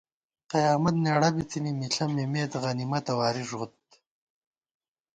قیامت 0.51 0.95
نېڑہ 1.03 1.29
بِتِنی، 1.35 1.71
مِݪہ 1.79 2.05
مِمېت 2.15 2.51
غنِمَتہ 2.63 3.13
واری 3.19 3.43
ݫوت 3.49 3.75